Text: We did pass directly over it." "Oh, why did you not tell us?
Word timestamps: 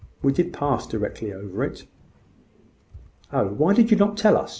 We 0.23 0.33
did 0.33 0.51
pass 0.51 0.87
directly 0.87 1.31
over 1.31 1.63
it." 1.63 1.85
"Oh, 3.31 3.45
why 3.49 3.75
did 3.75 3.91
you 3.91 3.97
not 3.97 4.17
tell 4.17 4.35
us? 4.35 4.49